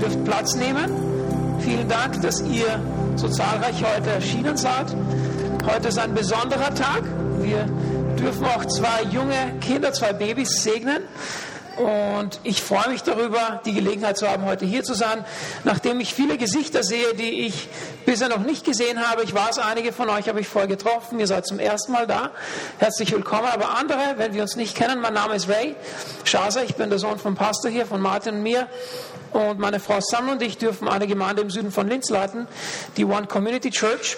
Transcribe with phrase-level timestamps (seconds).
[0.00, 0.90] dürft Platz nehmen.
[1.60, 2.80] Vielen Dank, dass ihr
[3.16, 4.86] so zahlreich heute erschienen seid.
[5.66, 7.02] Heute ist ein besonderer Tag.
[7.40, 7.66] Wir
[8.18, 11.02] dürfen auch zwei junge Kinder, zwei Babys segnen.
[11.76, 15.24] Und ich freue mich darüber, die Gelegenheit zu haben, heute hier zu sein.
[15.64, 17.68] Nachdem ich viele Gesichter sehe, die ich
[18.04, 19.22] bisher noch nicht gesehen habe.
[19.22, 21.20] Ich weiß, einige von euch habe ich vorher getroffen.
[21.20, 22.32] Ihr seid zum ersten Mal da.
[22.78, 23.48] Herzlich willkommen.
[23.50, 25.74] Aber andere, wenn wir uns nicht kennen, mein Name ist Ray
[26.24, 26.64] Schaser.
[26.64, 28.66] Ich bin der Sohn vom Pastor hier, von Martin und mir.
[29.32, 32.48] Und meine Frau Sam und ich dürfen eine Gemeinde im Süden von Linz leiten,
[32.96, 34.16] die One Community Church.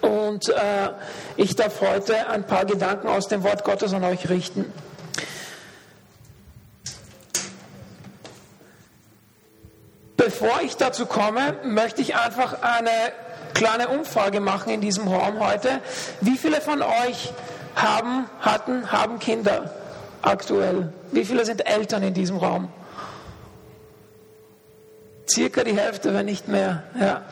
[0.00, 0.90] Und äh,
[1.36, 4.72] ich darf heute ein paar Gedanken aus dem Wort Gottes an euch richten.
[10.16, 12.90] Bevor ich dazu komme, möchte ich einfach eine
[13.54, 15.80] kleine Umfrage machen in diesem Raum heute.
[16.20, 17.32] Wie viele von euch
[17.76, 19.70] haben, hatten, haben Kinder
[20.22, 20.92] aktuell?
[21.12, 22.68] Wie viele sind Eltern in diesem Raum?
[25.34, 26.84] Circa die Hälfte, wenn nicht mehr.
[27.00, 27.22] Ja,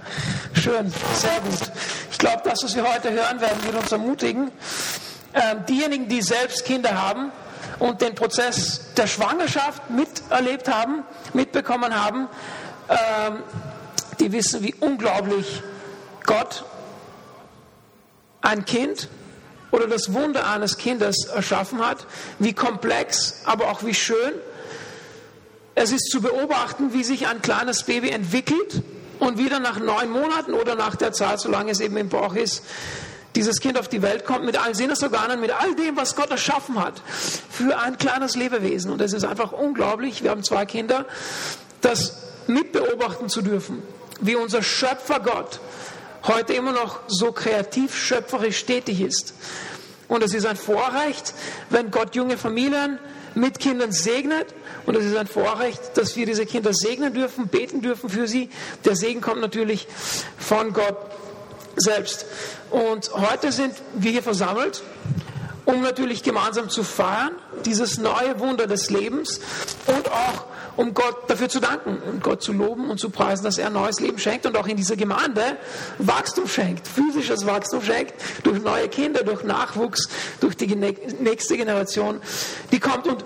[0.55, 1.71] schön, sehr gut.
[2.11, 4.51] Ich glaube, das, was wir heute hören werden, wird uns ermutigen.
[5.33, 7.31] Ähm, diejenigen, die selbst Kinder haben
[7.79, 12.27] und den Prozess der Schwangerschaft miterlebt haben, mitbekommen haben,
[12.89, 13.45] ähm,
[14.19, 15.63] die wissen, wie unglaublich
[16.27, 16.65] Gott
[18.41, 19.09] ein Kind
[19.71, 22.05] oder das Wunder eines Kindes erschaffen hat,
[22.41, 24.33] wie komplex, aber auch wie schön.
[25.75, 28.83] Es ist zu beobachten, wie sich ein kleines Baby entwickelt
[29.19, 32.63] und wieder nach neun Monaten oder nach der Zeit, solange es eben im Bauch ist,
[33.35, 36.79] dieses Kind auf die Welt kommt mit allen Sinnesorganen, mit all dem, was Gott erschaffen
[36.79, 38.91] hat für ein kleines Lebewesen.
[38.91, 40.23] Und es ist einfach unglaublich.
[40.23, 41.07] Wir haben zwei Kinder,
[41.81, 43.83] dass mitbeobachten zu dürfen,
[44.21, 45.61] wie unser Schöpfer Gott
[46.25, 49.35] heute immer noch so kreativ schöpferisch tätig ist.
[50.09, 51.33] Und es ist ein Vorrecht,
[51.71, 52.99] wenn Gott junge Familien
[53.35, 54.47] mit Kindern segnet.
[54.87, 58.51] Und es ist ein Vorrecht, dass wir diese Kinder segnen dürfen, beten dürfen für sie.
[58.85, 59.87] Der Segen kommt natürlich
[60.39, 60.97] von Gott
[61.77, 62.27] selbst.
[62.71, 64.83] Und heute sind wir hier versammelt,
[65.65, 67.33] um natürlich gemeinsam zu feiern,
[67.65, 69.41] dieses neue Wunder des Lebens
[69.87, 73.59] und auch um Gott dafür zu danken und Gott zu loben und zu preisen, dass
[73.59, 75.57] er ein neues Leben schenkt und auch in dieser Gemeinde
[75.99, 80.09] Wachstum schenkt, physisches Wachstum schenkt, durch neue Kinder, durch Nachwuchs,
[80.41, 82.21] durch die nächste Generation,
[82.71, 83.07] die kommt.
[83.07, 83.25] Und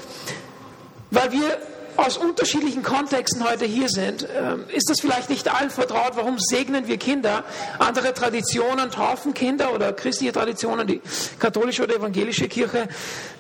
[1.11, 1.59] weil wir
[1.97, 6.13] aus unterschiedlichen Kontexten heute hier sind, ähm, ist das vielleicht nicht allen vertraut.
[6.15, 7.45] Warum segnen wir Kinder?
[7.79, 11.01] Andere Traditionen taufen Kinder oder christliche Traditionen, die
[11.39, 12.89] katholische oder evangelische Kirche.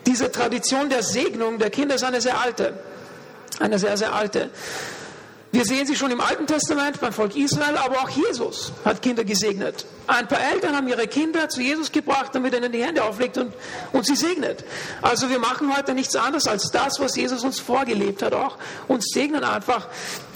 [0.06, 2.74] Diese Tradition der Segnung der Kinder ist eine sehr alte.
[3.58, 4.50] Eine sehr, sehr alte.
[5.52, 9.24] Wir sehen sie schon im Alten Testament beim Volk Israel, aber auch Jesus hat Kinder
[9.24, 9.86] gesegnet.
[10.06, 13.38] Ein paar Eltern haben ihre Kinder zu Jesus gebracht, damit er ihnen die Hände auflegt
[13.38, 13.54] und,
[13.92, 14.64] und sie segnet.
[15.00, 19.02] Also wir machen heute nichts anderes als das, was Jesus uns vorgelebt hat auch und
[19.08, 19.88] segnen einfach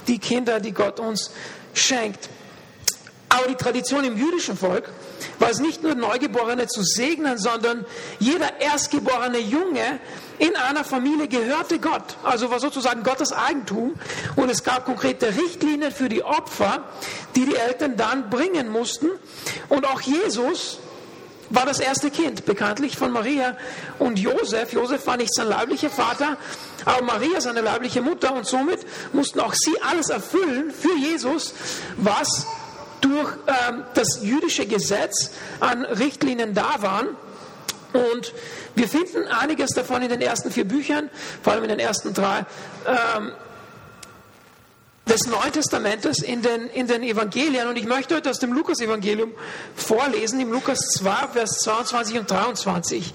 [0.06, 1.32] die Kinder, die Gott uns
[1.74, 2.30] schenkt.
[3.28, 4.90] Aber die Tradition im jüdischen Volk
[5.38, 7.84] war es nicht nur Neugeborene zu segnen, sondern
[8.18, 10.00] jeder erstgeborene Junge
[10.40, 13.94] in einer Familie gehörte Gott, also war sozusagen Gottes Eigentum.
[14.36, 16.84] Und es gab konkrete Richtlinien für die Opfer,
[17.36, 19.08] die die Eltern dann bringen mussten.
[19.68, 20.78] Und auch Jesus
[21.50, 23.54] war das erste Kind, bekanntlich von Maria
[23.98, 24.72] und Josef.
[24.72, 26.38] Josef war nicht sein leiblicher Vater,
[26.86, 28.32] aber Maria seine leibliche Mutter.
[28.32, 28.80] Und somit
[29.12, 31.52] mussten auch sie alles erfüllen für Jesus,
[31.98, 32.46] was
[33.02, 37.08] durch ähm, das jüdische Gesetz an Richtlinien da waren.
[37.92, 38.32] Und
[38.74, 41.10] wir finden einiges davon in den ersten vier Büchern,
[41.42, 42.46] vor allem in den ersten drei
[42.86, 43.32] ähm,
[45.10, 47.68] des Neuen Testamentes in den, in den Evangelien.
[47.68, 49.32] Und ich möchte heute aus dem Lukas-Evangelium
[49.74, 53.12] vorlesen, im Lukas 2, Vers 22 und 23.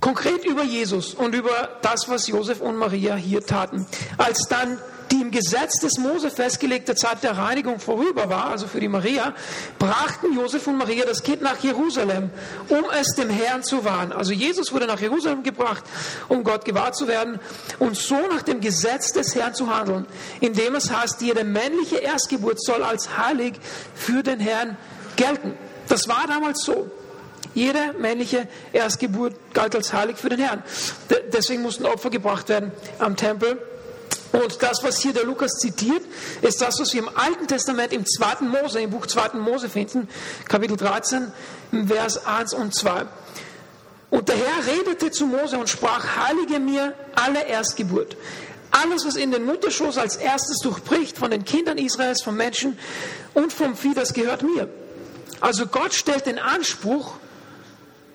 [0.00, 3.86] Konkret über Jesus und über das, was Josef und Maria hier taten.
[4.18, 4.78] Als dann
[5.10, 9.34] die im Gesetz des Mose festgelegte Zeit der Reinigung vorüber war, also für die Maria,
[9.78, 12.30] brachten Josef und Maria das Kind nach Jerusalem,
[12.68, 14.12] um es dem Herrn zu wahren.
[14.12, 15.84] Also Jesus wurde nach Jerusalem gebracht,
[16.28, 17.38] um Gott gewahrt zu werden
[17.78, 20.06] und so nach dem Gesetz des Herrn zu handeln,
[20.40, 23.54] indem es heißt, jede männliche Erstgeburt soll als heilig
[23.94, 24.76] für den Herrn
[25.16, 25.54] gelten.
[25.88, 26.90] Das war damals so.
[27.54, 30.64] Jede männliche Erstgeburt galt als heilig für den Herrn.
[31.32, 33.62] Deswegen mussten Opfer gebracht werden am Tempel
[34.34, 36.02] und das, was hier der Lukas zitiert,
[36.42, 38.44] ist das, was wir im Alten Testament im 2.
[38.46, 39.38] Mose, im Buch 2.
[39.38, 40.08] Mose finden,
[40.48, 41.30] Kapitel 13,
[41.86, 43.06] Vers 1 und 2.
[44.10, 48.16] Und der Herr redete zu Mose und sprach, heilige mir alle Erstgeburt.
[48.72, 52.76] Alles, was in den Mutterschoß als erstes durchbricht, von den Kindern Israels, vom Menschen
[53.34, 54.68] und vom Vieh, das gehört mir.
[55.40, 57.14] Also Gott stellt den Anspruch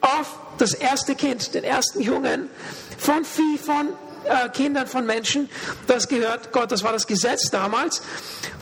[0.01, 2.49] auf das erste Kind, den ersten Jungen,
[2.97, 3.87] von Vieh, von
[4.25, 5.49] äh, Kindern von Menschen.
[5.87, 8.01] Das gehört Gott, das war das Gesetz damals.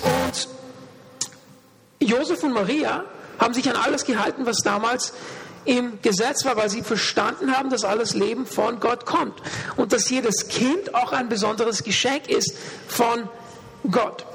[0.03, 0.47] Und
[1.99, 3.03] Josef und Maria
[3.39, 5.13] haben sich an alles gehalten, was damals
[5.65, 9.41] im Gesetz war, weil sie verstanden haben, dass alles Leben von Gott kommt
[9.75, 12.53] und dass jedes Kind auch ein besonderes Geschenk ist
[12.87, 13.29] von
[13.91, 14.25] Gott.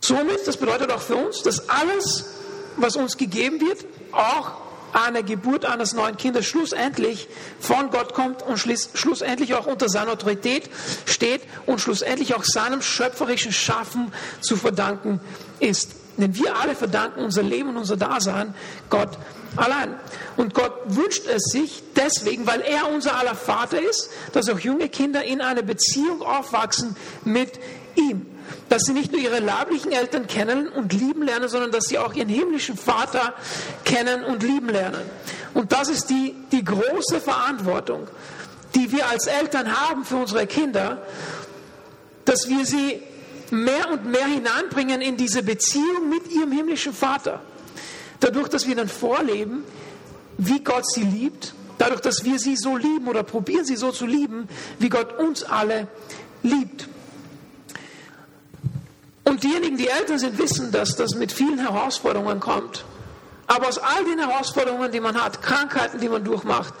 [0.00, 2.24] Somit, das bedeutet auch für uns, dass alles,
[2.76, 4.61] was uns gegeben wird, auch
[4.92, 7.28] an Geburt eines neuen Kindes schlussendlich
[7.60, 10.70] von Gott kommt und schlussendlich auch unter seiner Autorität
[11.06, 15.20] steht und schlussendlich auch seinem schöpferischen Schaffen zu verdanken
[15.60, 15.90] ist.
[16.18, 18.54] Denn wir alle verdanken unser Leben und unser Dasein
[18.90, 19.18] Gott
[19.56, 19.94] allein.
[20.36, 24.88] Und Gott wünscht es sich deswegen, weil er unser aller Vater ist, dass auch junge
[24.88, 27.58] Kinder in einer Beziehung aufwachsen mit
[27.94, 28.26] ihm.
[28.72, 32.14] Dass sie nicht nur ihre leiblichen Eltern kennen und lieben lernen, sondern dass sie auch
[32.14, 33.34] ihren himmlischen Vater
[33.84, 35.02] kennen und lieben lernen.
[35.52, 38.06] Und das ist die, die große Verantwortung,
[38.74, 41.02] die wir als Eltern haben für unsere Kinder,
[42.24, 43.02] dass wir sie
[43.50, 47.42] mehr und mehr hineinbringen in diese Beziehung mit ihrem himmlischen Vater.
[48.20, 49.64] Dadurch, dass wir dann vorleben,
[50.38, 54.06] wie Gott sie liebt, dadurch, dass wir sie so lieben oder probieren sie so zu
[54.06, 54.48] lieben,
[54.78, 55.88] wie Gott uns alle
[56.42, 56.88] liebt.
[59.24, 62.84] Und diejenigen, die Eltern sind, wissen, dass das mit vielen Herausforderungen kommt.
[63.46, 66.74] Aber aus all den Herausforderungen, die man hat, Krankheiten, die man durchmacht,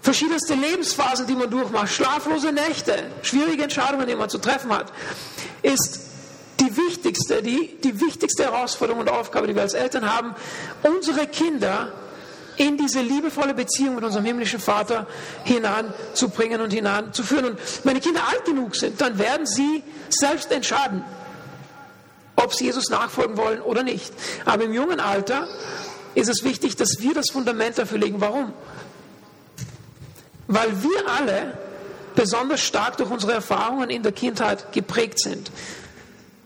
[0.00, 4.92] verschiedenste Lebensphasen, die man durchmacht, schlaflose Nächte, schwierige Entscheidungen, die man zu treffen hat,
[5.62, 6.00] ist
[6.60, 10.34] die wichtigste, die, die wichtigste Herausforderung und Aufgabe, die wir als Eltern haben,
[10.82, 11.92] unsere Kinder
[12.56, 15.06] in diese liebevolle Beziehung mit unserem himmlischen Vater
[15.44, 17.46] hineinzubringen und hineinzuführen.
[17.46, 21.04] Und wenn die Kinder alt genug sind, dann werden sie selbst entscheiden,
[22.36, 24.12] ob sie Jesus nachfolgen wollen oder nicht.
[24.44, 25.48] Aber im jungen Alter
[26.14, 28.20] ist es wichtig, dass wir das Fundament dafür legen.
[28.20, 28.52] Warum?
[30.46, 31.58] Weil wir alle
[32.14, 35.50] besonders stark durch unsere Erfahrungen in der Kindheit geprägt sind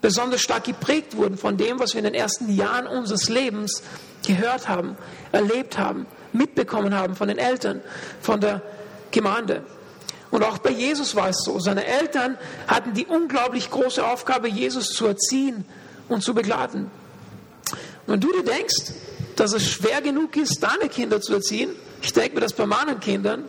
[0.00, 3.82] besonders stark geprägt wurden von dem, was wir in den ersten Jahren unseres Lebens
[4.26, 4.96] gehört haben,
[5.32, 7.81] erlebt haben, mitbekommen haben von den Eltern,
[8.20, 8.62] von der
[9.11, 9.64] Gemeinde.
[10.31, 11.58] Und auch bei Jesus war es so.
[11.58, 12.37] Seine Eltern
[12.67, 15.64] hatten die unglaublich große Aufgabe, Jesus zu erziehen
[16.08, 16.90] und zu begleiten.
[18.06, 18.93] Wenn du dir denkst,
[19.37, 21.70] dass es schwer genug ist, deine Kinder zu erziehen,
[22.00, 23.44] ich denke mir das bei meinen Kindern,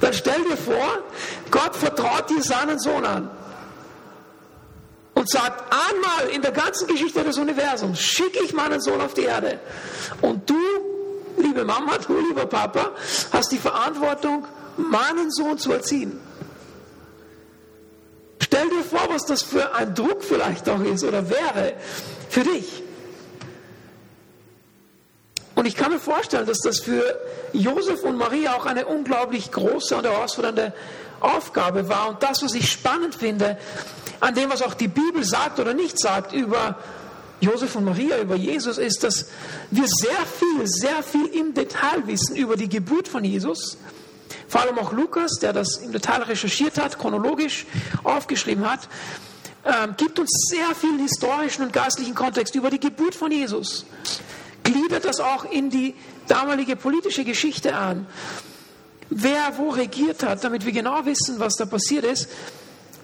[0.00, 1.02] dann stell dir vor,
[1.50, 3.30] Gott vertraut dir seinen Sohn an
[5.14, 9.22] und sagt, einmal in der ganzen Geschichte des Universums schicke ich meinen Sohn auf die
[9.22, 9.60] Erde.
[10.20, 10.58] Und du,
[11.38, 12.90] liebe Mama, du, lieber Papa,
[13.32, 14.44] hast die Verantwortung,
[14.76, 16.20] meinen Sohn zu erziehen.
[18.64, 21.74] Stell dir vor, was das für ein Druck vielleicht auch ist oder wäre
[22.30, 22.82] für dich.
[25.54, 27.20] Und ich kann mir vorstellen, dass das für
[27.52, 30.72] Josef und Maria auch eine unglaublich große und herausfordernde
[31.20, 32.08] Aufgabe war.
[32.08, 33.58] Und das, was ich spannend finde,
[34.20, 36.78] an dem, was auch die Bibel sagt oder nicht sagt über
[37.40, 39.26] Josef und Maria, über Jesus, ist, dass
[39.70, 43.76] wir sehr viel, sehr viel im Detail wissen über die Geburt von Jesus.
[44.48, 47.66] Vor allem auch Lukas, der das im Detail recherchiert hat, chronologisch
[48.02, 48.88] aufgeschrieben hat,
[49.64, 53.86] äh, gibt uns sehr viel historischen und geistlichen Kontext über die Geburt von Jesus.
[54.62, 55.94] Gliedert das auch in die
[56.28, 58.06] damalige politische Geschichte an.
[59.10, 62.28] Wer wo regiert hat, damit wir genau wissen, was da passiert ist.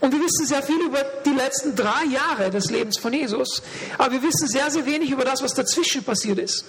[0.01, 3.63] Und wir wissen sehr viel über die letzten drei Jahre des Lebens von Jesus,
[3.99, 6.65] aber wir wissen sehr, sehr wenig über das, was dazwischen passiert ist.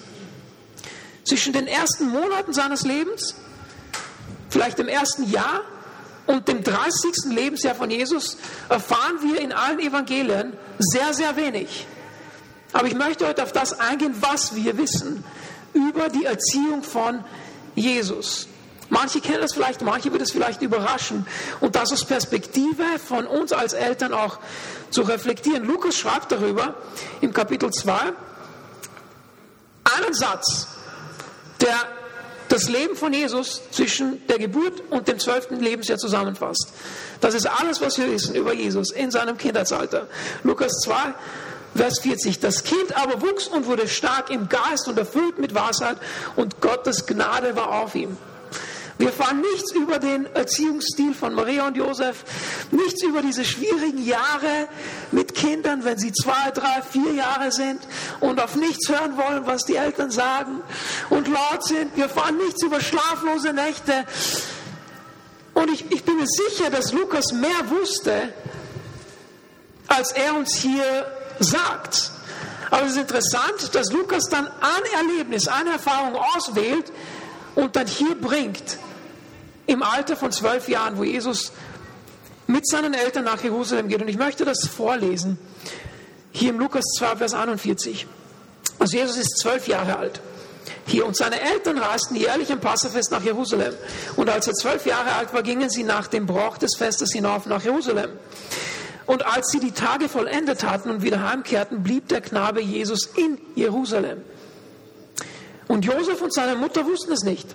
[1.24, 3.36] Zwischen den ersten Monaten seines Lebens,
[4.51, 5.62] vielleicht im ersten Jahr
[6.27, 7.31] und dem 30.
[7.31, 8.38] Lebensjahr von Jesus
[8.70, 11.88] erfahren wir in allen Evangelien sehr, sehr wenig.
[12.74, 15.24] Aber ich möchte heute auf das eingehen, was wir wissen
[15.74, 17.24] über die Erziehung von
[17.75, 18.48] Jesus.
[18.89, 21.25] Manche kennen das vielleicht, manche wird es vielleicht überraschen.
[21.62, 24.39] Und das aus Perspektive von uns als Eltern auch
[24.89, 25.63] zu reflektieren.
[25.63, 26.75] Lukas schreibt darüber
[27.22, 27.93] im Kapitel 2
[29.84, 30.67] einen Satz,
[31.62, 31.75] der
[32.51, 36.74] das Leben von Jesus zwischen der Geburt und dem zwölften Lebensjahr zusammenfasst.
[37.22, 40.08] Das ist alles, was wir wissen über Jesus in seinem Kindheitsalter.
[40.43, 40.93] Lukas 2,
[41.75, 42.39] Vers 40.
[42.39, 45.98] Das Kind aber wuchs und wurde stark im Geist und erfüllt mit Wahrheit
[46.36, 48.17] und Gottes Gnade war auf ihm.
[49.01, 52.24] Wir erfahren nichts über den Erziehungsstil von Maria und Josef,
[52.70, 54.67] nichts über diese schwierigen Jahre
[55.12, 57.81] mit Kindern, wenn sie zwei, drei, vier Jahre sind
[58.20, 60.62] und auf nichts hören wollen, was die Eltern sagen
[61.10, 61.96] und laut sind.
[61.96, 64.05] Wir erfahren nichts über schlaflose Nächte.
[65.55, 68.31] Und ich, ich bin mir sicher, dass Lukas mehr wusste,
[69.88, 71.08] als er uns hier
[71.39, 72.12] sagt.
[72.70, 76.91] Aber es ist interessant, dass Lukas dann ein Erlebnis, eine Erfahrung auswählt
[77.55, 78.77] und dann hier bringt
[79.68, 81.51] im Alter von zwölf Jahren, wo Jesus
[82.48, 84.01] mit seinen Eltern nach Jerusalem geht.
[84.01, 85.38] Und ich möchte das vorlesen.
[86.32, 88.08] Hier im Lukas 2, Vers 41.
[88.80, 90.22] Also Jesus ist zwölf Jahre alt.
[90.88, 93.74] Hier und seine Eltern reisten jährlich am Passafest nach Jerusalem.
[94.15, 97.46] Und als er zwölf Jahre alt war, gingen sie nach dem Brauch des Festes hinauf
[97.46, 98.12] nach Jerusalem.
[99.06, 103.38] Und als sie die Tage vollendet hatten und wieder heimkehrten, blieb der Knabe Jesus in
[103.56, 104.22] Jerusalem.
[105.68, 107.48] Und Josef und seine Mutter wussten es nicht.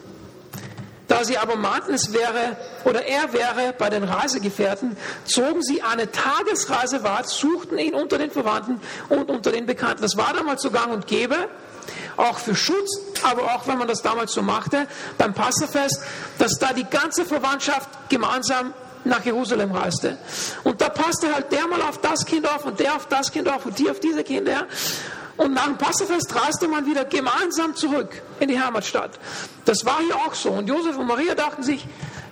[1.16, 6.12] Da sie aber mahnten, es wäre oder er wäre bei den Reisegefährten, zogen sie eine
[6.12, 10.02] Tagesreise wart, suchten ihn unter den Verwandten und unter den Bekannten.
[10.02, 11.48] Das war damals so gang und gäbe,
[12.18, 16.02] auch für Schutz, aber auch wenn man das damals so machte, beim Passafest,
[16.36, 20.18] dass da die ganze Verwandtschaft gemeinsam nach Jerusalem reiste.
[20.64, 23.48] Und da passte halt der mal auf das Kind auf und der auf das Kind
[23.48, 24.66] auf und die auf diese Kinder.
[25.36, 29.18] Und nach dem Passafest reiste man wieder gemeinsam zurück in die Heimatstadt.
[29.64, 30.50] Das war hier auch so.
[30.50, 31.86] Und Josef und Maria dachten sich,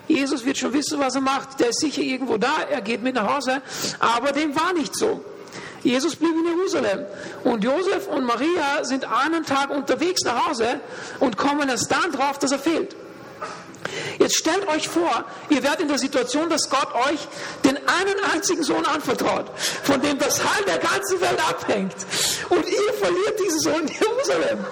[0.09, 1.61] Jesus wird schon wissen, was er macht.
[1.61, 3.63] Der ist sicher irgendwo da, er geht mit nach Hause.
[3.99, 5.25] Aber dem war nicht so.
[5.83, 7.05] Jesus blieb in Jerusalem.
[7.45, 10.81] Und Josef und Maria sind einen Tag unterwegs nach Hause
[11.21, 12.97] und kommen erst dann drauf, dass er fehlt.
[14.19, 17.21] Jetzt stellt euch vor, ihr werdet in der Situation, dass Gott euch
[17.65, 19.47] den einen einzigen Sohn anvertraut,
[19.83, 21.95] von dem das Heil der ganzen Welt abhängt.
[22.49, 24.65] Und ihr verliert diesen Sohn in Jerusalem.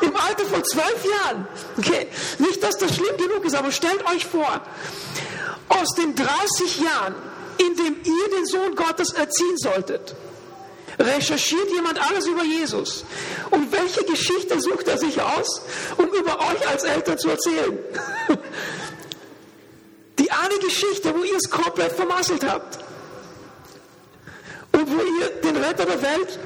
[0.00, 1.48] Im Alter von zwölf Jahren.
[1.78, 2.08] Okay,
[2.38, 4.60] nicht, dass das schlimm genug ist, aber stellt euch vor,
[5.68, 7.14] aus den 30 Jahren,
[7.58, 10.14] in dem ihr den Sohn Gottes erziehen solltet,
[11.00, 13.04] recherchiert jemand alles über Jesus.
[13.50, 15.62] Und welche Geschichte sucht er sich aus,
[15.96, 17.78] um über euch als Eltern zu erzählen?
[20.18, 22.78] Die eine Geschichte, wo ihr es komplett vermasselt habt.
[24.72, 26.38] Und wo ihr den Retter der Welt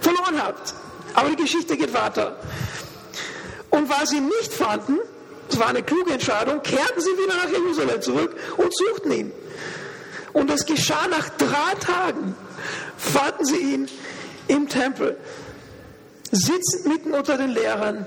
[0.00, 0.74] verloren habt.
[1.14, 2.38] Aber die Geschichte geht weiter.
[3.70, 4.98] Und weil sie ihn nicht fanden,
[5.48, 9.32] das war eine kluge Entscheidung, kehrten sie wieder nach Jerusalem zurück und suchten ihn.
[10.32, 12.34] Und das geschah nach drei Tagen
[12.96, 13.88] fanden sie ihn
[14.48, 15.16] im Tempel,
[16.30, 18.06] sitzend mitten unter den Lehrern,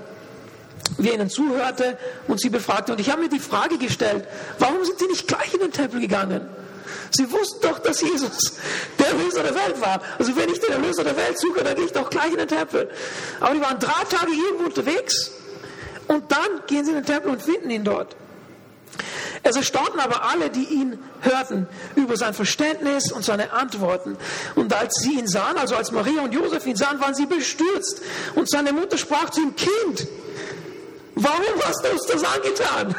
[0.98, 2.92] wie er ihnen zuhörte und sie befragte.
[2.92, 4.26] Und ich habe mir die Frage gestellt,
[4.58, 6.48] warum sind sie nicht gleich in den Tempel gegangen?
[7.10, 8.54] Sie wussten doch, dass Jesus
[8.98, 10.00] der Erlöser der Welt war.
[10.18, 12.48] Also wenn ich den Erlöser der Welt suche, dann gehe ich doch gleich in den
[12.48, 12.90] Tempel.
[13.40, 15.32] Aber die waren drei Tage irgendwo unterwegs
[16.08, 18.16] und dann gehen sie in den Tempel und finden ihn dort.
[19.48, 24.16] Es erstaunten aber alle, die ihn hörten, über sein Verständnis und seine Antworten.
[24.56, 28.02] Und als sie ihn sahen, also als Maria und Josef ihn sahen, waren sie bestürzt.
[28.34, 30.08] Und seine Mutter sprach zu ihm, Kind,
[31.14, 32.96] warum hast du uns das angetan?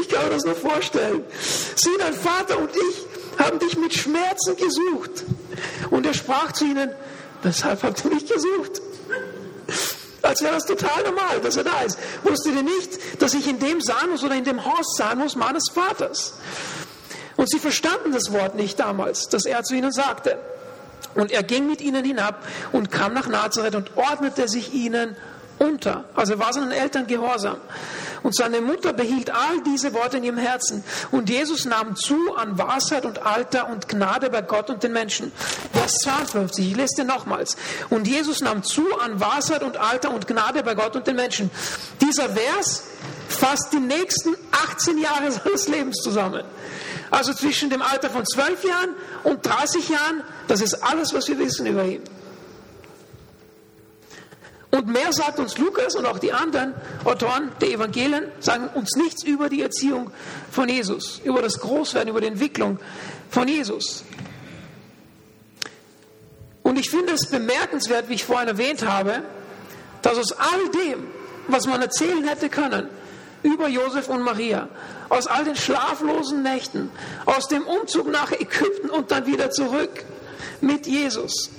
[0.00, 1.24] Ich kann mir das nur vorstellen.
[1.74, 3.06] Sie, dein Vater und ich
[3.38, 5.24] haben dich mit Schmerzen gesucht.
[5.90, 6.90] Und er sprach zu ihnen,
[7.42, 8.80] weshalb habt ihr mich gesucht?
[10.32, 11.98] Als wäre das total normal, dass er da ist.
[12.22, 15.36] Wusstet ihr nicht, dass ich in dem sein muss oder in dem Haus sein muss
[15.36, 16.32] meines Vaters?
[17.36, 20.38] Und sie verstanden das Wort nicht damals, das er zu ihnen sagte.
[21.14, 25.16] Und er ging mit ihnen hinab und kam nach Nazareth und ordnete sich ihnen
[25.62, 26.04] unter.
[26.14, 27.56] Also war seinen Eltern gehorsam.
[28.22, 30.84] Und seine Mutter behielt all diese Worte in ihrem Herzen.
[31.10, 35.32] Und Jesus nahm zu an Wahrheit und Alter und Gnade bei Gott und den Menschen.
[35.72, 37.56] Vers 52, ich lese dir nochmals.
[37.90, 41.50] Und Jesus nahm zu an Wahrheit und Alter und Gnade bei Gott und den Menschen.
[42.00, 42.84] Dieser Vers
[43.28, 46.44] fasst die nächsten 18 Jahre seines Lebens zusammen.
[47.10, 48.90] Also zwischen dem Alter von 12 Jahren
[49.24, 52.02] und 30 Jahren, das ist alles, was wir wissen über ihn.
[54.72, 56.72] Und mehr sagt uns Lukas und auch die anderen
[57.04, 60.10] Autoren der Evangelien, sagen uns nichts über die Erziehung
[60.50, 62.78] von Jesus, über das Großwerden, über die Entwicklung
[63.28, 64.02] von Jesus.
[66.62, 69.22] Und ich finde es bemerkenswert, wie ich vorhin erwähnt habe,
[70.00, 71.06] dass aus all dem,
[71.48, 72.88] was man erzählen hätte können,
[73.42, 74.70] über Josef und Maria,
[75.10, 76.90] aus all den schlaflosen Nächten,
[77.26, 80.02] aus dem Umzug nach Ägypten und dann wieder zurück
[80.62, 81.50] mit Jesus,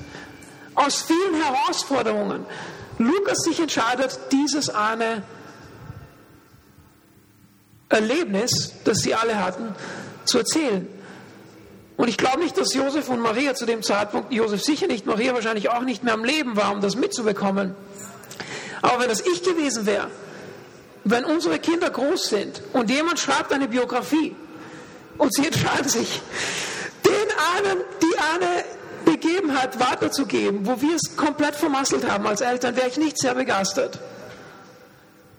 [0.73, 2.47] aus vielen Herausforderungen,
[2.97, 5.23] Lukas sich entscheidet, dieses eine
[7.89, 9.75] Erlebnis, das sie alle hatten,
[10.25, 10.87] zu erzählen.
[11.95, 15.33] Und ich glaube nicht, dass Josef und Maria zu dem Zeitpunkt, Josef sicher nicht, Maria
[15.33, 17.75] wahrscheinlich auch nicht mehr am Leben war, um das mitzubekommen.
[18.81, 20.09] Aber wenn das ich gewesen wäre,
[21.03, 24.35] wenn unsere Kinder groß sind und jemand schreibt eine Biografie
[25.17, 26.21] und sie entscheiden sich,
[27.05, 28.63] den einen, die eine
[29.23, 33.99] Begebenheit weiterzugeben, wo wir es komplett vermasselt haben als Eltern, wäre ich nicht sehr begeistert.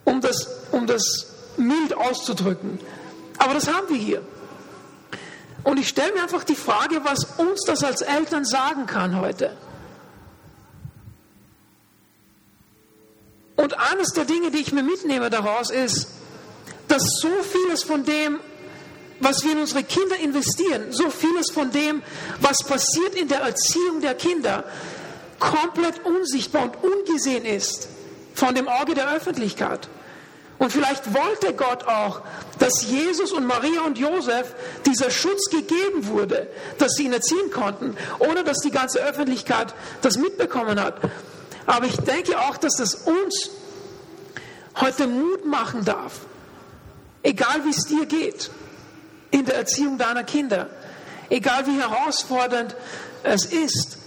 [0.03, 1.27] Um das, um das
[1.57, 2.79] mild auszudrücken.
[3.37, 4.21] Aber das haben wir hier.
[5.63, 9.55] Und ich stelle mir einfach die Frage, was uns das als Eltern sagen kann heute.
[13.55, 16.07] Und eines der Dinge, die ich mir mitnehme daraus, ist,
[16.87, 18.39] dass so vieles von dem,
[19.19, 22.01] was wir in unsere Kinder investieren, so vieles von dem,
[22.41, 24.65] was passiert in der Erziehung der Kinder,
[25.39, 27.87] komplett unsichtbar und ungesehen ist
[28.33, 29.87] von dem Auge der Öffentlichkeit.
[30.57, 32.21] Und vielleicht wollte Gott auch,
[32.59, 34.53] dass Jesus und Maria und Josef
[34.85, 40.17] dieser Schutz gegeben wurde, dass sie ihn erziehen konnten, ohne dass die ganze Öffentlichkeit das
[40.17, 40.99] mitbekommen hat.
[41.65, 43.49] Aber ich denke auch, dass das uns
[44.79, 46.21] heute Mut machen darf,
[47.23, 48.49] egal wie es dir geht
[49.35, 50.69] in der Erziehung deiner Kinder,
[51.29, 52.75] egal wie herausfordernd
[53.23, 53.97] es ist,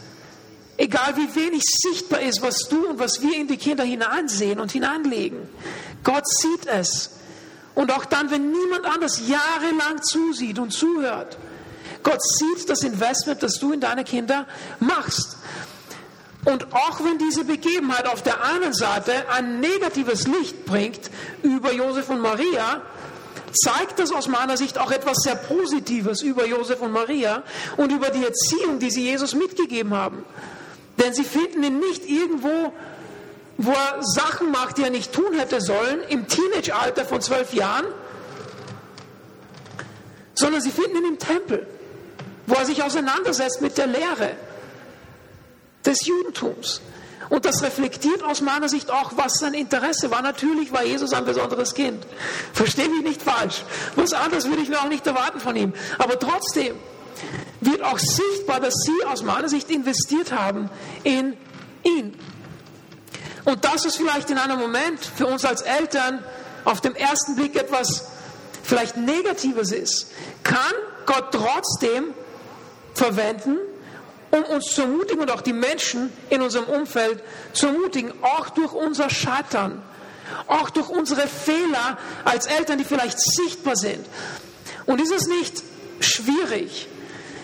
[0.78, 4.72] egal wie wenig sichtbar ist, was du und was wir in die Kinder hineinsehen und
[4.72, 5.48] hineinlegen.
[6.02, 7.10] Gott sieht es.
[7.74, 11.36] Und auch dann, wenn niemand anders jahrelang zusieht und zuhört.
[12.02, 14.46] Gott sieht das Investment, das du in deine Kinder
[14.80, 15.36] machst.
[16.44, 21.10] Und auch wenn diese Begebenheit auf der einen Seite ein negatives Licht bringt
[21.42, 22.82] über Josef und Maria,
[23.52, 27.42] zeigt das aus meiner Sicht auch etwas sehr Positives über Josef und Maria
[27.76, 30.24] und über die Erziehung, die sie Jesus mitgegeben haben.
[30.98, 32.72] Denn sie finden ihn nicht irgendwo,
[33.56, 37.86] wo er Sachen macht, die er nicht tun hätte sollen, im Teenage-Alter von zwölf Jahren,
[40.34, 41.66] sondern sie finden ihn im Tempel,
[42.46, 44.30] wo er sich auseinandersetzt mit der Lehre
[45.84, 46.80] des Judentums.
[47.28, 50.22] Und das reflektiert aus meiner Sicht auch, was sein Interesse war.
[50.22, 52.06] Natürlich war Jesus ein besonderes Kind.
[52.52, 53.64] Verstehe mich nicht falsch.
[53.96, 55.74] Was anderes würde ich mir auch nicht erwarten von ihm.
[55.98, 56.74] Aber trotzdem,
[57.60, 60.70] wird auch sichtbar, dass sie aus meiner Sicht investiert haben
[61.04, 61.36] in
[61.82, 62.14] ihn.
[63.44, 66.24] Und das ist vielleicht in einem Moment für uns als Eltern
[66.64, 68.06] auf dem ersten Blick etwas
[68.62, 70.10] vielleicht Negatives ist,
[70.42, 70.58] kann
[71.06, 72.12] Gott trotzdem
[72.92, 73.56] verwenden,
[74.30, 78.72] um uns zu ermutigen und auch die Menschen in unserem Umfeld zu ermutigen, auch durch
[78.72, 79.82] unser Scheitern,
[80.46, 84.04] auch durch unsere Fehler als Eltern, die vielleicht sichtbar sind.
[84.86, 85.62] Und ist es nicht
[86.00, 86.88] schwierig,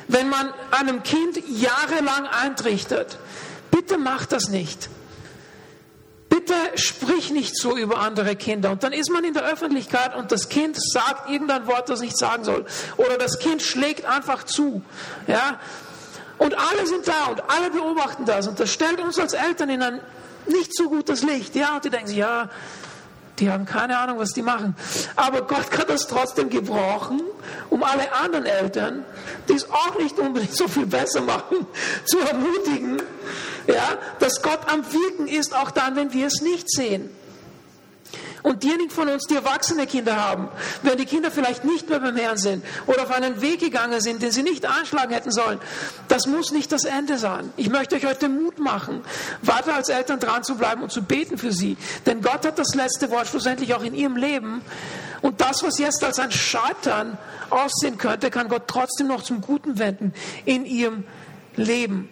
[0.09, 3.19] wenn man einem Kind jahrelang eintrichtert,
[3.71, 4.88] bitte mach das nicht.
[6.29, 8.70] Bitte sprich nicht so über andere Kinder.
[8.70, 12.18] Und dann ist man in der Öffentlichkeit und das Kind sagt irgendein Wort, das nicht
[12.18, 12.66] sagen soll.
[12.97, 14.83] Oder das Kind schlägt einfach zu.
[15.27, 15.61] Ja?
[16.38, 18.47] Und alle sind da und alle beobachten das.
[18.47, 20.01] Und das stellt uns als Eltern in ein
[20.47, 21.55] nicht so gutes Licht.
[21.55, 22.51] Ja, und die denken sich, ja,
[23.38, 24.77] die haben keine Ahnung, was die machen.
[25.16, 27.20] Aber Gott kann das trotzdem gebrauchen,
[27.70, 29.05] um alle anderen Eltern,
[29.49, 31.66] die es auch nicht unbedingt so viel besser machen,
[32.05, 33.03] zu ermutigen,
[33.66, 37.11] ja, dass Gott am Wirken ist, auch dann, wenn wir es nicht sehen.
[38.42, 40.48] Und diejenigen von uns, die erwachsene Kinder haben,
[40.82, 44.22] wenn die Kinder vielleicht nicht mehr beim Herrn sind oder auf einen Weg gegangen sind,
[44.22, 45.58] den sie nicht anschlagen hätten sollen,
[46.08, 47.52] das muss nicht das Ende sein.
[47.56, 49.02] Ich möchte euch heute Mut machen,
[49.42, 51.76] weiter als Eltern dran zu bleiben und zu beten für sie.
[52.06, 54.62] Denn Gott hat das letzte Wort schlussendlich auch in ihrem Leben.
[55.22, 57.16] Und das, was jetzt als ein Scheitern
[57.48, 60.12] aussehen könnte, kann Gott trotzdem noch zum Guten wenden
[60.44, 61.04] in ihrem
[61.56, 62.10] Leben.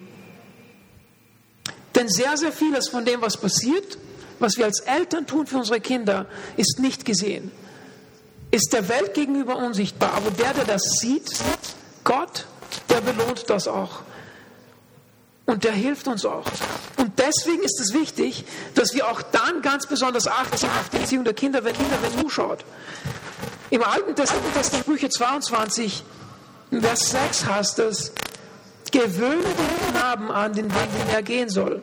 [1.94, 3.98] Denn sehr, sehr vieles von dem, was passiert,
[4.42, 6.26] was wir als Eltern tun für unsere Kinder,
[6.56, 7.50] ist nicht gesehen.
[8.50, 10.12] Ist der Welt gegenüber unsichtbar.
[10.14, 11.32] Aber der, der das sieht,
[12.04, 12.46] Gott,
[12.90, 14.02] der belohnt das auch.
[15.46, 16.44] Und der hilft uns auch.
[16.98, 21.24] Und deswegen ist es wichtig, dass wir auch dann ganz besonders achten auf die Erziehung
[21.24, 22.64] der Kinder, wenn Kinder wenn zuschaut.
[23.70, 26.04] Im Alten Testament, das Sprüche 22,
[26.80, 28.12] Vers 6 heißt es,
[28.90, 31.82] gewöhne den Knaben an den Weg, den er gehen soll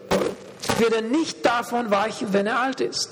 [0.79, 3.09] wird er nicht davon weichen, wenn er alt ist.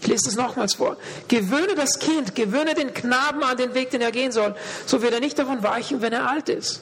[0.00, 0.96] Ich lese es nochmals vor.
[1.28, 4.54] Gewöhne das Kind, gewöhne den Knaben an den Weg, den er gehen soll,
[4.86, 6.80] so wird er nicht davon weichen, wenn er alt ist.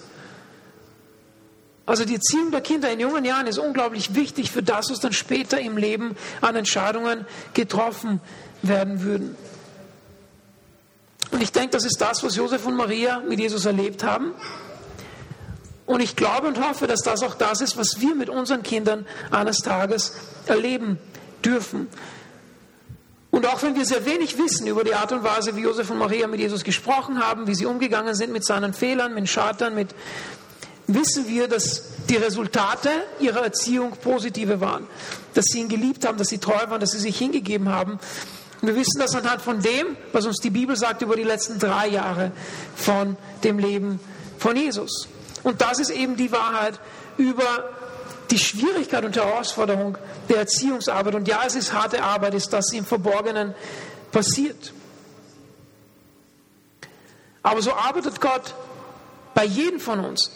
[1.85, 5.15] Also die Erziehung der Kinder in jungen Jahren ist unglaublich wichtig für das, was dann
[5.15, 8.21] später im Leben an Entscheidungen getroffen
[8.63, 9.37] werden würden.
[11.31, 14.35] Und ich denke, das ist das, was Josef und Maria mit Jesus erlebt haben.
[15.89, 19.07] Und ich glaube und hoffe, dass das auch das ist, was wir mit unseren Kindern
[19.31, 20.13] eines Tages
[20.47, 20.99] erleben
[21.43, 21.89] dürfen.
[23.31, 25.97] Und auch wenn wir sehr wenig wissen über die Art und Weise, wie Josef und
[25.97, 29.95] Maria mit Jesus gesprochen haben, wie sie umgegangen sind mit seinen Fehlern, mit Scheitern, mit,
[30.89, 34.87] wissen wir, dass die Resultate ihrer Erziehung positive waren.
[35.33, 37.99] Dass sie ihn geliebt haben, dass sie treu waren, dass sie sich hingegeben haben.
[38.61, 41.59] Und wir wissen das anhand von dem, was uns die Bibel sagt über die letzten
[41.59, 42.31] drei Jahre
[42.77, 44.01] von dem Leben
[44.39, 45.09] von Jesus.
[45.43, 46.81] Und das ist eben die Wahrheit
[47.17, 47.71] über
[48.31, 49.97] die Schwierigkeit und Herausforderung
[50.29, 51.15] der Erziehungsarbeit.
[51.15, 53.55] Und ja, es ist harte Arbeit, ist das im Verborgenen
[54.13, 54.73] passiert.
[57.43, 58.55] Aber so arbeitet Gott
[59.35, 60.31] bei jedem von uns,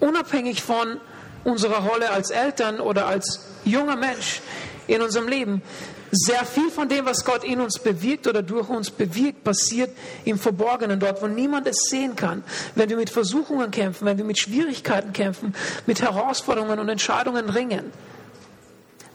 [0.00, 1.00] unabhängig von
[1.44, 4.42] unserer Rolle als Eltern oder als junger Mensch
[4.90, 5.62] in unserem Leben.
[6.10, 9.90] Sehr viel von dem, was Gott in uns bewirkt oder durch uns bewirkt, passiert
[10.24, 12.42] im Verborgenen, dort, wo niemand es sehen kann.
[12.74, 15.54] Wenn wir mit Versuchungen kämpfen, wenn wir mit Schwierigkeiten kämpfen,
[15.86, 17.92] mit Herausforderungen und Entscheidungen ringen.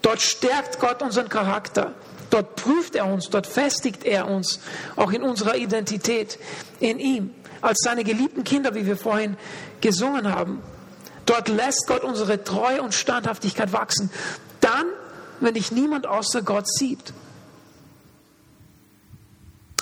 [0.02, 1.94] Dort stärkt Gott unseren Charakter.
[2.30, 4.60] Dort prüft er uns, dort festigt er uns,
[4.96, 6.40] auch in unserer Identität
[6.80, 9.36] in ihm, als seine geliebten Kinder, wie wir vorhin
[9.82, 10.62] gesungen haben.
[11.26, 14.10] Dort lässt Gott unsere Treue und Standhaftigkeit wachsen.
[14.62, 14.86] Dann
[15.40, 17.14] wenn dich niemand außer Gott sieht.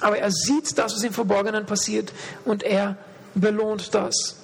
[0.01, 2.11] Aber er sieht das, was im Verborgenen passiert
[2.45, 2.97] und er
[3.35, 4.35] belohnt das.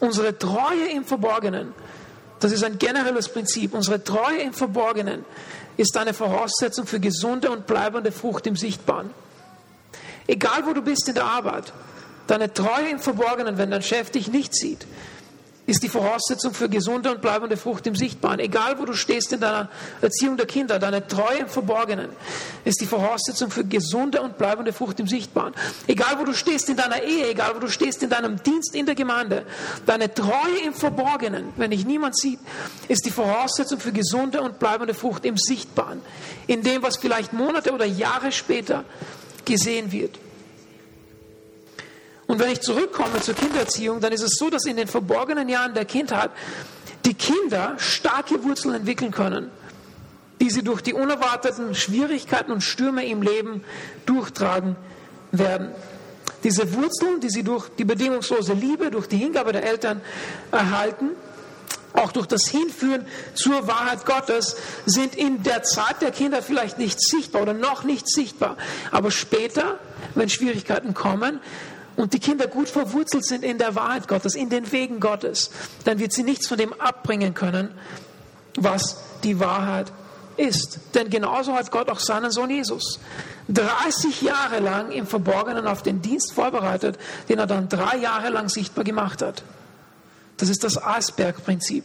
[0.00, 1.72] Unsere Treue im Verborgenen,
[2.40, 5.24] das ist ein generelles Prinzip, unsere Treue im Verborgenen
[5.76, 9.10] ist eine Voraussetzung für gesunde und bleibende Frucht im Sichtbaren.
[10.26, 11.72] Egal wo du bist in der Arbeit,
[12.26, 14.86] deine Treue im Verborgenen, wenn dein Chef dich nicht sieht,
[15.70, 18.40] ist die Voraussetzung für gesunde und bleibende Frucht im Sichtbaren.
[18.40, 19.68] Egal, wo du stehst in deiner
[20.02, 22.08] Erziehung der Kinder, deine Treue im Verborgenen
[22.64, 25.54] ist die Voraussetzung für gesunde und bleibende Frucht im Sichtbaren.
[25.86, 28.84] Egal, wo du stehst in deiner Ehe, egal, wo du stehst in deinem Dienst in
[28.84, 29.46] der Gemeinde,
[29.86, 32.40] deine Treue im Verborgenen, wenn dich niemand sieht,
[32.88, 36.02] ist die Voraussetzung für gesunde und bleibende Frucht im Sichtbaren.
[36.48, 38.84] In dem, was vielleicht Monate oder Jahre später
[39.44, 40.18] gesehen wird.
[42.30, 45.74] Und wenn ich zurückkomme zur Kindererziehung, dann ist es so, dass in den verborgenen Jahren
[45.74, 46.30] der Kindheit
[47.04, 49.50] die Kinder starke Wurzeln entwickeln können,
[50.40, 53.64] die sie durch die unerwarteten Schwierigkeiten und Stürme im Leben
[54.06, 54.76] durchtragen
[55.32, 55.70] werden.
[56.44, 60.00] Diese Wurzeln, die sie durch die bedingungslose Liebe, durch die Hingabe der Eltern
[60.52, 61.08] erhalten,
[61.94, 67.02] auch durch das Hinführen zur Wahrheit Gottes, sind in der Zeit der Kinder vielleicht nicht
[67.02, 68.56] sichtbar oder noch nicht sichtbar.
[68.92, 69.80] Aber später,
[70.14, 71.40] wenn Schwierigkeiten kommen,
[72.00, 75.50] und die Kinder gut verwurzelt sind in der Wahrheit Gottes, in den Wegen Gottes,
[75.84, 77.68] dann wird sie nichts von dem abbringen können,
[78.56, 79.92] was die Wahrheit
[80.38, 80.78] ist.
[80.94, 83.00] Denn genauso hat Gott auch seinen Sohn Jesus
[83.48, 88.48] 30 Jahre lang im Verborgenen auf den Dienst vorbereitet, den er dann drei Jahre lang
[88.48, 89.42] sichtbar gemacht hat.
[90.38, 91.84] Das ist das Eisbergprinzip.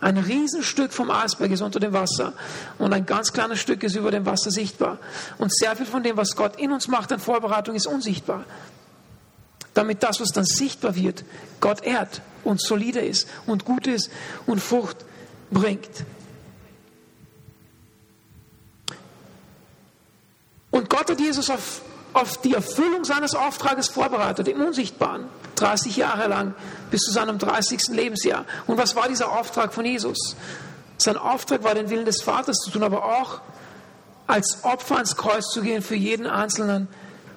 [0.00, 2.32] Ein Riesenstück vom Eisberg ist unter dem Wasser
[2.78, 4.98] und ein ganz kleines Stück ist über dem Wasser sichtbar.
[5.38, 8.44] Und sehr viel von dem, was Gott in uns macht an Vorbereitung, ist unsichtbar
[9.74, 11.24] damit das, was dann sichtbar wird,
[11.60, 14.10] Gott ehrt und solide ist und gut ist
[14.46, 15.04] und Frucht
[15.50, 16.04] bringt.
[20.70, 21.82] Und Gott hat Jesus auf,
[22.12, 26.54] auf die Erfüllung seines Auftrages vorbereitet, im Unsichtbaren, 30 Jahre lang,
[26.90, 27.88] bis zu seinem 30.
[27.88, 28.44] Lebensjahr.
[28.66, 30.36] Und was war dieser Auftrag von Jesus?
[30.98, 33.40] Sein Auftrag war, den Willen des Vaters zu tun, aber auch
[34.26, 36.88] als Opfer ans Kreuz zu gehen für jeden Einzelnen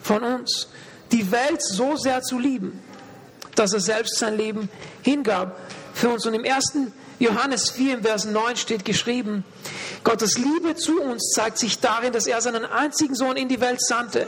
[0.01, 0.67] von uns
[1.11, 2.81] die Welt so sehr zu lieben,
[3.55, 4.69] dass er selbst sein Leben
[5.01, 5.59] hingab
[5.93, 6.25] für uns.
[6.25, 6.73] Und im 1.
[7.19, 9.43] Johannes 4, im Vers 9 steht geschrieben,
[10.03, 13.81] Gottes Liebe zu uns zeigt sich darin, dass er seinen einzigen Sohn in die Welt
[13.81, 14.27] sandte,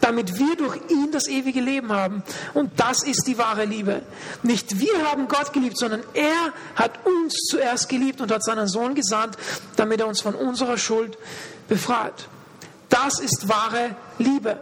[0.00, 2.22] damit wir durch ihn das ewige Leben haben.
[2.52, 4.02] Und das ist die wahre Liebe.
[4.42, 8.94] Nicht wir haben Gott geliebt, sondern er hat uns zuerst geliebt und hat seinen Sohn
[8.94, 9.36] gesandt,
[9.76, 11.16] damit er uns von unserer Schuld
[11.68, 12.28] befreit.
[12.90, 14.60] Das ist wahre Liebe.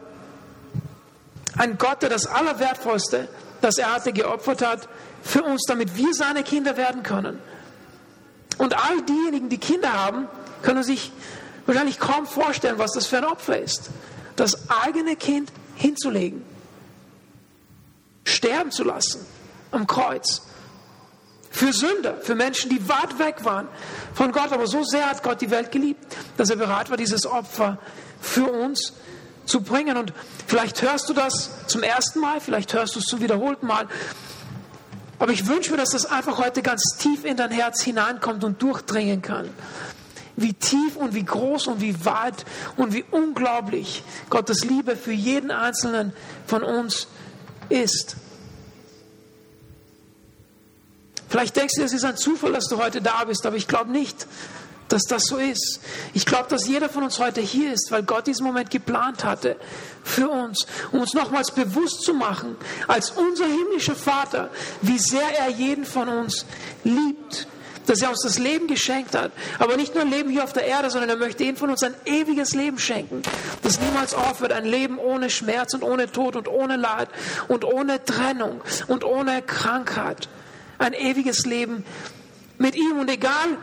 [1.57, 3.29] Ein Gott, der das Allerwertvollste,
[3.61, 4.89] das er hatte, geopfert hat
[5.23, 7.39] für uns, damit wir seine Kinder werden können.
[8.59, 10.29] Und all diejenigen, die Kinder haben,
[10.63, 11.13] können sich
[11.67, 13.91] wahrscheinlich kaum vorstellen, was das für ein Opfer ist.
[14.37, 16.45] Das eigene Kind hinzulegen,
[18.25, 19.25] sterben zu lassen
[19.71, 20.43] am Kreuz.
[21.51, 23.69] Für Sünder, für Menschen, die weit weg waren
[24.13, 24.53] von Gott.
[24.53, 26.05] Aber so sehr hat Gott die Welt geliebt,
[26.37, 27.79] dass er bereit war, dieses Opfer
[28.21, 28.93] für uns zu
[29.61, 29.97] bringen.
[29.97, 30.13] Und
[30.47, 33.89] vielleicht hörst du das zum ersten Mal, vielleicht hörst du es zum wiederholten Mal.
[35.19, 38.61] Aber ich wünsche mir, dass das einfach heute ganz tief in dein Herz hineinkommt und
[38.61, 39.49] durchdringen kann.
[40.37, 42.45] Wie tief und wie groß und wie weit
[42.77, 46.13] und wie unglaublich Gottes Liebe für jeden Einzelnen
[46.47, 47.07] von uns
[47.69, 48.17] ist.
[51.29, 53.91] Vielleicht denkst du, es ist ein Zufall, dass du heute da bist, aber ich glaube
[53.91, 54.27] nicht,
[54.89, 55.81] dass das so ist.
[56.13, 59.57] Ich glaube, dass jeder von uns heute hier ist, weil Gott diesen Moment geplant hatte
[60.03, 64.51] für uns, um uns nochmals bewusst zu machen, als unser himmlischer Vater,
[64.83, 66.45] wie sehr er jeden von uns
[66.85, 67.47] liebt,
[67.87, 69.33] dass er uns das Leben geschenkt hat.
[69.59, 71.83] Aber nicht nur ein Leben hier auf der Erde, sondern er möchte jeden von uns
[71.83, 73.23] ein ewiges Leben schenken,
[73.63, 74.53] das niemals aufhört.
[74.53, 77.09] Ein Leben ohne Schmerz und ohne Tod und ohne Leid
[77.49, 80.29] und ohne Trennung und ohne Krankheit.
[80.79, 81.85] Ein ewiges Leben
[82.59, 82.99] mit ihm.
[82.99, 83.59] Und egal,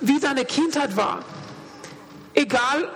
[0.00, 1.20] wie deine Kindheit war.
[2.34, 2.88] Egal,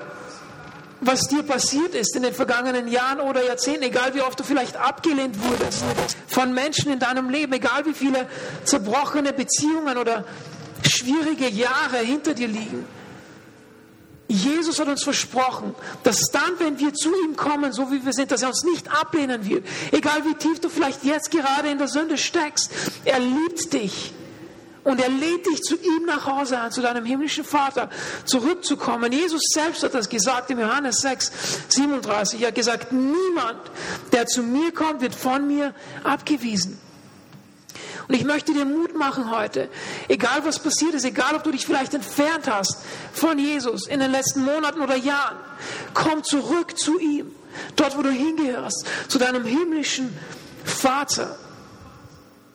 [1.01, 4.77] was dir passiert ist in den vergangenen Jahren oder Jahrzehnten, egal wie oft du vielleicht
[4.77, 5.85] abgelehnt wurdest
[6.29, 8.27] von Menschen in deinem Leben, egal wie viele
[8.64, 10.25] zerbrochene Beziehungen oder
[10.83, 12.87] schwierige Jahre hinter dir liegen.
[14.27, 18.31] Jesus hat uns versprochen, dass dann, wenn wir zu ihm kommen, so wie wir sind,
[18.31, 19.67] dass er uns nicht ablehnen wird.
[19.93, 22.71] Egal wie tief du vielleicht jetzt gerade in der Sünde steckst,
[23.05, 24.14] er liebt dich.
[24.85, 27.88] Und er lädt dich zu ihm nach Hause an, zu deinem himmlischen Vater,
[28.27, 29.11] zurückzukommen.
[29.11, 31.33] Jesus selbst hat das gesagt im Johannes 6,
[31.68, 32.42] 37.
[32.42, 33.59] Er hat gesagt, niemand,
[34.12, 36.79] der zu mir kommt, wird von mir abgewiesen.
[38.07, 39.70] Und ich möchte dir Mut machen heute,
[40.09, 42.77] egal was passiert ist, egal ob du dich vielleicht entfernt hast
[43.14, 45.38] von Jesus in den letzten Monaten oder Jahren,
[45.94, 47.35] komm zurück zu ihm,
[47.77, 50.14] dort wo du hingehörst, zu deinem himmlischen
[50.64, 51.38] Vater.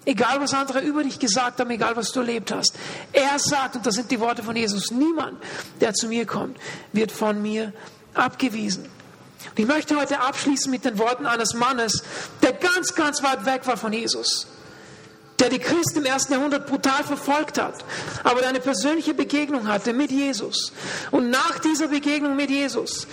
[0.09, 2.73] Egal was andere über dich gesagt haben, egal was du erlebt hast.
[3.13, 5.37] Er sagt, und das sind die Worte von Jesus, niemand,
[5.81, 6.57] der zu mir kommt,
[6.93, 7.73] wird von mir
[8.15, 8.85] abgewiesen.
[8.85, 12.01] Und ich möchte heute abschließen mit den Worten eines Mannes,
[12.41, 14.47] der ganz, ganz weit weg war von Jesus
[15.39, 17.85] der die Christen im ersten Jahrhundert brutal verfolgt hat,
[18.25, 20.73] aber der eine persönliche Begegnung hatte mit Jesus.
[21.11, 23.07] Und nach dieser Begegnung mit Jesus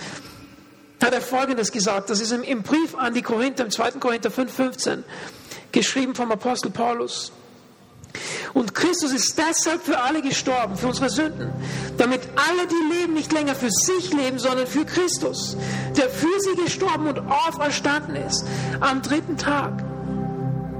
[1.03, 2.09] hat er Folgendes gesagt.
[2.09, 3.91] Das ist im, Brief an die Korinther, im 2.
[3.91, 5.03] Korinther 5,15,
[5.71, 7.31] geschrieben vom Apostel Paulus.
[8.53, 11.51] Und Christus ist deshalb für alle gestorben, für unsere Sünden,
[11.97, 15.55] damit alle, die leben, nicht länger für sich leben, sondern für Christus,
[15.95, 18.45] der für sie gestorben und auferstanden ist
[18.79, 19.83] am dritten Tag.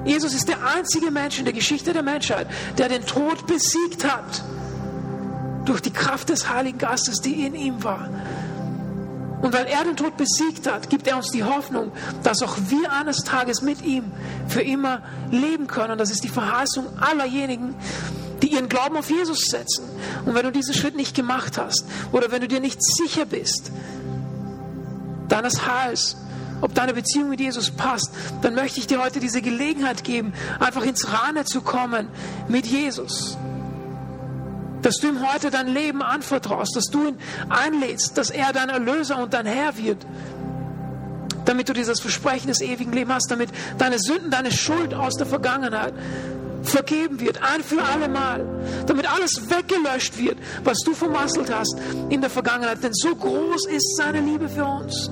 [0.05, 4.43] Jesus ist der einzige Mensch in der Geschichte der Menschheit, der den Tod besiegt hat.
[5.65, 8.09] Durch die Kraft des Heiligen Geistes, die in ihm war.
[9.41, 11.91] Und weil er den Tod besiegt hat, gibt er uns die Hoffnung,
[12.23, 14.11] dass auch wir eines Tages mit ihm
[14.47, 15.97] für immer leben können.
[15.97, 17.75] Das ist die Verheißung allerjenigen,
[18.41, 19.85] die ihren Glauben auf Jesus setzen.
[20.25, 23.71] Und wenn du diesen Schritt nicht gemacht hast oder wenn du dir nicht sicher bist,
[25.27, 26.17] deines Heils,
[26.61, 30.83] ob deine Beziehung mit Jesus passt, dann möchte ich dir heute diese Gelegenheit geben, einfach
[30.83, 32.07] ins Rane zu kommen
[32.47, 33.37] mit Jesus.
[34.81, 37.17] Dass du ihm heute dein Leben anvertraust, dass du ihn
[37.49, 40.05] einlädst, dass er dein Erlöser und dein Herr wird.
[41.45, 45.25] Damit du dieses Versprechen des ewigen Lebens hast, damit deine Sünden, deine Schuld aus der
[45.25, 45.93] Vergangenheit
[46.63, 48.45] vergeben wird, ein für alle Mal,
[48.85, 51.77] damit alles weggelöscht wird, was du vermasselt hast
[52.09, 52.83] in der Vergangenheit.
[52.83, 55.09] Denn so groß ist seine Liebe für uns,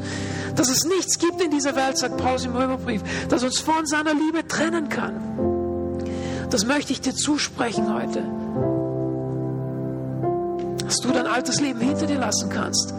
[0.56, 4.13] dass es nichts gibt in dieser Welt, sagt Paulus im Römerbrief, das uns von seiner
[4.13, 5.21] Liebe trennen kann.
[6.49, 8.23] Das möchte ich dir zusprechen heute.
[10.85, 12.93] Dass du dein altes Leben hinter dir lassen kannst,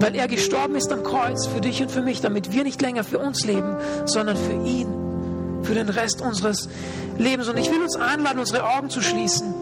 [0.00, 3.04] weil er gestorben ist am Kreuz für dich und für mich, damit wir nicht länger
[3.04, 6.68] für uns leben, sondern für ihn, für den Rest unseres
[7.16, 7.48] Lebens.
[7.48, 9.52] Und ich will uns einladen, unsere Augen zu schließen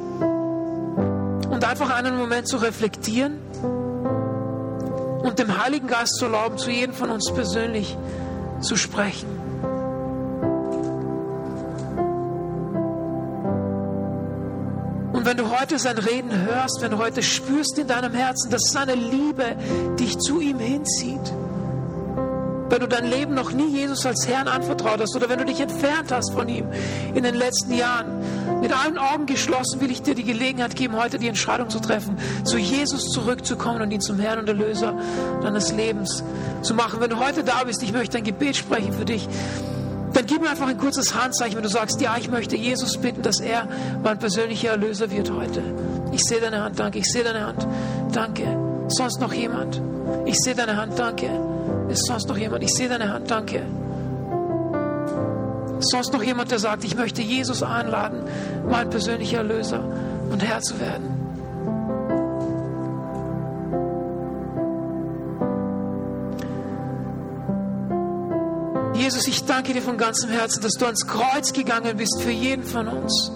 [1.50, 3.38] und einfach einen Moment zu reflektieren
[5.22, 7.96] und dem Heiligen Geist zu erlauben, zu jedem von uns persönlich
[8.60, 9.41] zu sprechen.
[15.62, 19.54] Heute sein Reden hörst, wenn du heute spürst in deinem Herzen, dass seine Liebe
[19.96, 21.32] dich zu ihm hinzieht,
[22.68, 25.60] wenn du dein Leben noch nie Jesus als Herrn anvertraut hast oder wenn du dich
[25.60, 26.66] entfernt hast von ihm
[27.14, 28.24] in den letzten Jahren,
[28.60, 32.18] mit allen Augen geschlossen will ich dir die Gelegenheit geben, heute die Entscheidung zu treffen,
[32.42, 34.98] zu Jesus zurückzukommen und ihn zum Herrn und Erlöser
[35.42, 36.24] deines Lebens
[36.62, 36.98] zu machen.
[36.98, 39.28] Wenn du heute da bist, ich möchte ein Gebet sprechen für dich,
[40.12, 43.22] dann gib mir einfach ein kurzes Handzeichen, wenn du sagst, ja, ich möchte Jesus bitten,
[43.22, 43.66] dass er
[44.02, 45.62] mein persönlicher Erlöser wird heute.
[46.12, 46.98] Ich sehe deine Hand, danke.
[46.98, 47.66] Ich sehe deine Hand,
[48.12, 48.46] danke.
[48.88, 49.80] Sonst noch jemand?
[50.26, 51.30] Ich sehe deine Hand, danke.
[51.88, 52.62] Ist sonst noch jemand?
[52.62, 53.62] Ich sehe deine Hand, danke.
[55.80, 58.24] Sonst noch jemand, der sagt, ich möchte Jesus einladen,
[58.68, 59.82] mein persönlicher Erlöser
[60.30, 61.21] und Herr zu werden?
[69.02, 72.62] Jesus, ich danke dir von ganzem Herzen, dass du ans Kreuz gegangen bist für jeden
[72.62, 73.32] von uns.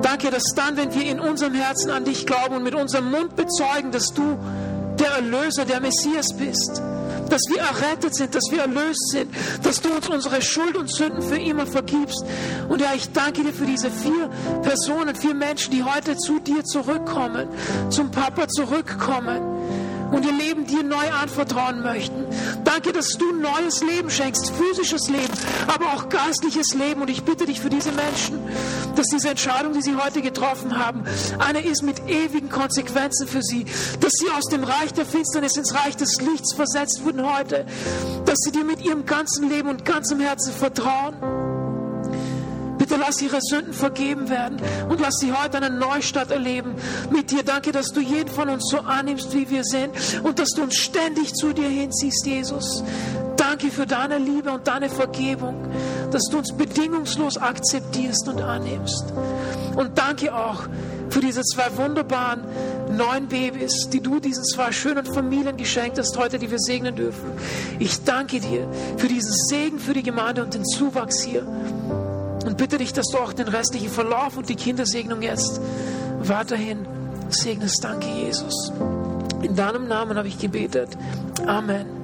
[0.00, 3.36] Danke, dass dann, wenn wir in unserem Herzen an dich glauben und mit unserem Mund
[3.36, 4.38] bezeugen, dass du
[4.98, 6.80] der Erlöser, der Messias bist,
[7.28, 9.30] dass wir errettet sind, dass wir erlöst sind,
[9.62, 12.24] dass du uns unsere Schuld und Sünden für immer vergibst.
[12.70, 14.30] Und ja, ich danke dir für diese vier
[14.62, 17.46] Personen, vier Menschen, die heute zu dir zurückkommen,
[17.90, 19.53] zum Papa zurückkommen
[20.14, 22.26] und ihr Leben dir neu anvertrauen möchten.
[22.64, 25.32] Danke, dass du neues Leben schenkst, physisches Leben,
[25.66, 27.02] aber auch geistliches Leben.
[27.02, 28.38] Und ich bitte dich für diese Menschen,
[28.94, 31.04] dass diese Entscheidung, die sie heute getroffen haben,
[31.38, 33.64] eine ist mit ewigen Konsequenzen für sie,
[34.00, 37.66] dass sie aus dem Reich der Finsternis ins Reich des Lichts versetzt wurden heute,
[38.24, 41.33] dass sie dir mit ihrem ganzen Leben und ganzem Herzen vertrauen.
[42.94, 46.76] Bitte lass ihre Sünden vergeben werden und lass sie heute einen Neustart erleben
[47.10, 47.42] mit dir.
[47.42, 49.90] Danke, dass du jeden von uns so annimmst, wie wir sind
[50.22, 52.84] und dass du uns ständig zu dir hinziehst, Jesus.
[53.36, 55.56] Danke für deine Liebe und deine Vergebung,
[56.12, 59.12] dass du uns bedingungslos akzeptierst und annimmst.
[59.74, 60.62] Und danke auch
[61.10, 62.44] für diese zwei wunderbaren
[62.96, 67.32] neuen Babys, die du diesen zwei schönen Familien geschenkt hast heute, die wir segnen dürfen.
[67.80, 71.44] Ich danke dir für diesen Segen für die Gemeinde und den Zuwachs hier.
[72.44, 75.60] Und bitte dich, dass du auch den restlichen Verlauf und die Kindersegnung jetzt
[76.20, 76.86] weiterhin
[77.30, 77.82] segnest.
[77.82, 78.72] Danke, Jesus.
[79.42, 80.90] In deinem Namen habe ich gebetet.
[81.46, 82.03] Amen.